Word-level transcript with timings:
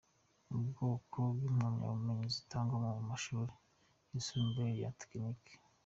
Ubwoko 0.57 1.17
bw’impamyabumenyi 1.35 2.27
zitangwa 2.35 2.77
ku 2.97 3.03
mashuri 3.11 3.51
yisumbuye 4.11 4.69
ya 4.81 4.89
Tekinike. 4.99 5.53